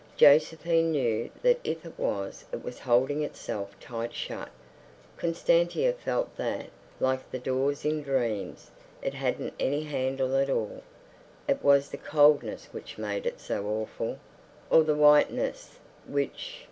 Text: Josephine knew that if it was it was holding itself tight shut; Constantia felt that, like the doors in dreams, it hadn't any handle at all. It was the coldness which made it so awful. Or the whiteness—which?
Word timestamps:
Josephine 0.17 0.89
knew 0.93 1.29
that 1.43 1.59
if 1.63 1.85
it 1.85 1.93
was 1.95 2.43
it 2.51 2.63
was 2.63 2.79
holding 2.79 3.21
itself 3.21 3.79
tight 3.79 4.15
shut; 4.15 4.49
Constantia 5.15 5.93
felt 5.93 6.35
that, 6.37 6.71
like 6.99 7.29
the 7.29 7.37
doors 7.37 7.85
in 7.85 8.01
dreams, 8.01 8.71
it 9.03 9.13
hadn't 9.13 9.53
any 9.59 9.83
handle 9.83 10.35
at 10.37 10.49
all. 10.49 10.81
It 11.47 11.63
was 11.63 11.89
the 11.89 11.97
coldness 11.97 12.67
which 12.71 12.97
made 12.97 13.27
it 13.27 13.39
so 13.39 13.67
awful. 13.67 14.17
Or 14.71 14.81
the 14.83 14.95
whiteness—which? 14.95 16.55